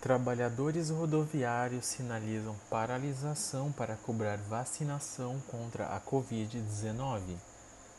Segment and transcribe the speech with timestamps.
[0.00, 7.36] Trabalhadores rodoviários sinalizam paralisação para cobrar vacinação contra a Covid-19.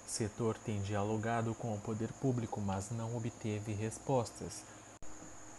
[0.07, 4.63] Setor tem dialogado com o poder público, mas não obteve respostas.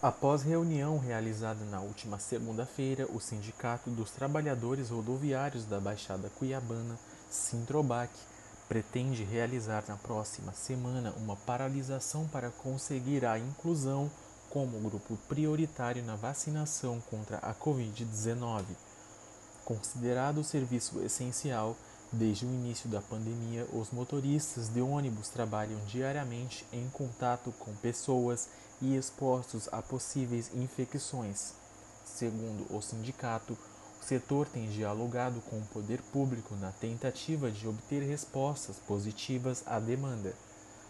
[0.02, 6.98] Após reunião realizada na última segunda-feira, o Sindicato dos Trabalhadores Rodoviários da Baixada Cuiabana,
[7.30, 8.12] Sintrobac,
[8.68, 14.10] pretende realizar na próxima semana uma paralisação para conseguir a inclusão
[14.52, 18.64] como grupo prioritário na vacinação contra a Covid-19.
[19.64, 21.74] Considerado serviço essencial,
[22.12, 28.50] desde o início da pandemia, os motoristas de ônibus trabalham diariamente em contato com pessoas
[28.82, 31.54] e expostos a possíveis infecções.
[32.04, 33.56] Segundo o sindicato,
[34.02, 39.80] o setor tem dialogado com o poder público na tentativa de obter respostas positivas à
[39.80, 40.34] demanda.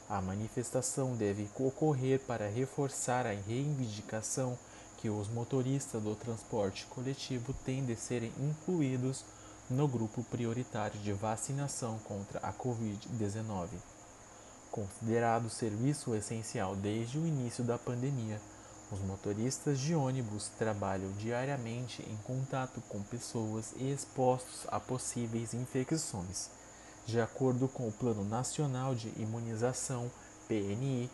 [0.08, 4.58] A manifestação deve ocorrer para reforçar a reivindicação
[4.98, 9.24] que os motoristas do transporte coletivo têm de serem incluídos
[9.68, 13.68] no grupo prioritário de vacinação contra a Covid-19.
[14.70, 18.40] Considerado serviço essencial desde o início da pandemia,
[18.92, 26.50] os motoristas de ônibus trabalham diariamente em contato com pessoas expostas a possíveis infecções.
[27.06, 30.10] De acordo com o Plano Nacional de Imunização,
[30.48, 31.10] PNI,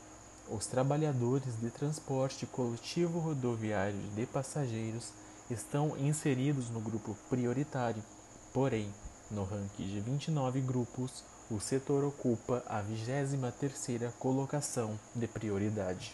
[0.50, 5.12] os trabalhadores de transporte coletivo rodoviário de passageiros
[5.50, 8.02] estão inseridos no grupo prioritário.
[8.52, 8.92] Porém,
[9.30, 16.12] no ranking de 29 grupos, o setor ocupa a 23ª colocação de prioridade.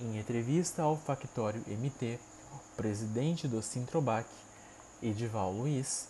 [0.00, 2.18] Em entrevista ao Factório MT,
[2.52, 4.28] o presidente do Sintrobac,
[5.02, 6.08] Edival Luiz,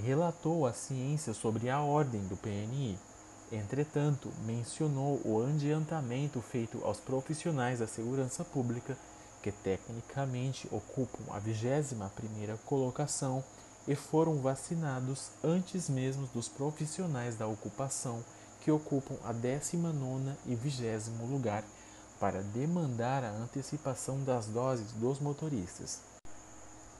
[0.00, 2.98] relatou a ciência sobre a ordem do PNI.
[3.52, 8.96] Entretanto, mencionou o adiantamento feito aos profissionais da segurança pública,
[9.42, 13.44] que tecnicamente ocupam a 21ª colocação
[13.86, 18.24] e foram vacinados antes mesmo dos profissionais da ocupação,
[18.60, 21.64] que ocupam a 19ª e 20 lugar,
[22.20, 26.00] para demandar a antecipação das doses dos motoristas.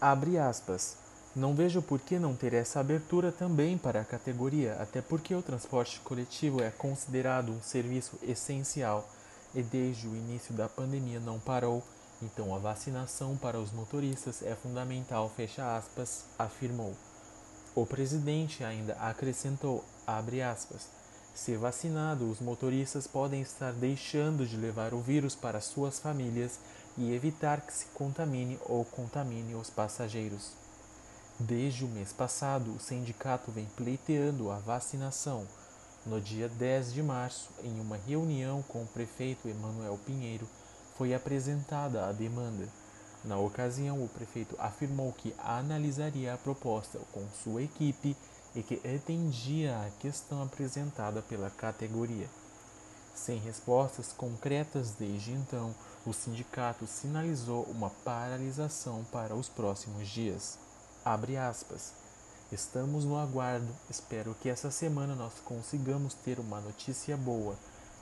[0.00, 0.96] Abre aspas.
[1.34, 5.42] Não vejo por que não ter essa abertura também para a categoria, até porque o
[5.42, 9.08] transporte coletivo é considerado um serviço essencial
[9.54, 11.84] e desde o início da pandemia não parou,
[12.20, 16.96] então a vacinação para os motoristas é fundamental, fecha aspas, afirmou.
[17.76, 20.88] O presidente ainda acrescentou, abre aspas,
[21.32, 26.58] se vacinado, os motoristas podem estar deixando de levar o vírus para suas famílias
[26.98, 30.52] e evitar que se contamine ou contamine os passageiros.
[31.40, 35.46] Desde o mês passado, o sindicato vem pleiteando a vacinação.
[36.04, 40.46] No dia 10 de março, em uma reunião com o prefeito Emanuel Pinheiro,
[40.98, 42.68] foi apresentada a demanda.
[43.24, 48.14] Na ocasião, o prefeito afirmou que analisaria a proposta com sua equipe
[48.54, 52.28] e que atendia à questão apresentada pela categoria.
[53.14, 55.74] Sem respostas concretas desde então,
[56.04, 60.58] o sindicato sinalizou uma paralisação para os próximos dias.
[61.04, 61.94] Abre aspas.
[62.52, 63.68] Estamos no aguardo.
[63.88, 67.56] Espero que essa semana nós consigamos ter uma notícia boa.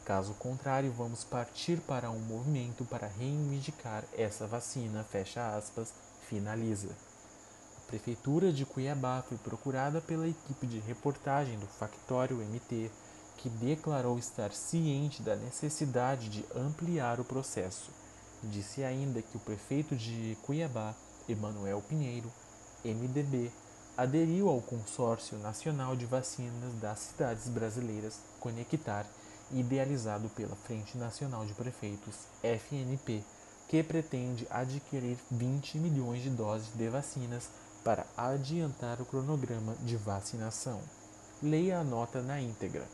[0.04, 5.04] Caso contrário, vamos partir para um movimento para reivindicar essa vacina.
[5.04, 5.94] Fecha aspas.
[6.28, 6.88] Finaliza.
[6.88, 12.91] A Prefeitura de Cuiabá foi procurada pela equipe de reportagem do Factório MT,
[13.36, 17.92] que declarou estar ciente da necessidade de ampliar o processo.
[18.42, 20.94] Disse ainda que o prefeito de Cuiabá,
[21.28, 22.32] Emanuel Pinheiro,
[22.94, 23.50] MDB,
[23.97, 29.06] aderiu ao Consórcio Nacional de Vacinas das Cidades Brasileiras, Conectar,
[29.50, 33.25] idealizado pela Frente Nacional de Prefeitos, FNP,
[33.69, 37.48] que pretende adquirir 20 milhões de doses de vacinas
[37.84, 40.81] para adiantar o cronograma de vacinação.
[41.43, 42.87] Leia a nota na íntegra.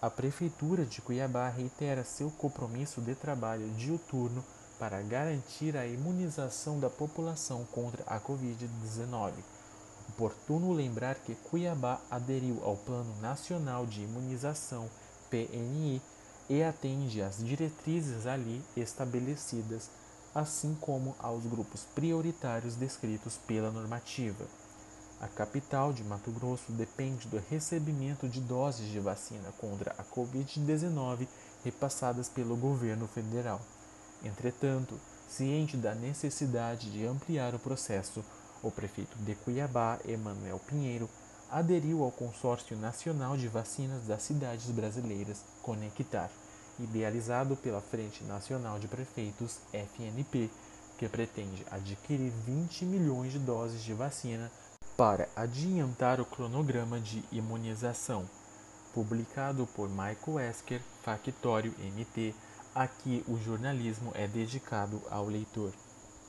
[0.00, 4.44] A Prefeitura de Cuiabá reitera seu compromisso de trabalho diuturno
[4.78, 9.32] para garantir a imunização da população contra a Covid-19.
[10.10, 14.88] Oportuno lembrar que Cuiabá aderiu ao Plano Nacional de Imunização
[15.30, 16.00] PNI
[16.48, 19.90] e atende às diretrizes ali estabelecidas,
[20.34, 24.46] assim como aos grupos prioritários descritos pela normativa.
[25.20, 31.26] A capital de Mato Grosso depende do recebimento de doses de vacina contra a Covid-19
[31.64, 33.60] repassadas pelo governo federal.
[34.24, 34.98] Entretanto,
[35.28, 38.24] ciente da necessidade de ampliar o processo,
[38.62, 41.08] o prefeito de Cuiabá, Emanuel Pinheiro,
[41.50, 46.30] aderiu ao Consórcio Nacional de Vacinas das Cidades Brasileiras, Conectar,
[46.78, 50.50] idealizado pela Frente Nacional de Prefeitos, FNP,
[50.98, 54.50] que pretende adquirir 20 milhões de doses de vacina
[54.96, 58.28] para adiantar o cronograma de imunização,
[58.92, 62.34] publicado por Michael Esker, Factório MT.
[62.78, 65.72] Aqui o jornalismo é dedicado ao leitor.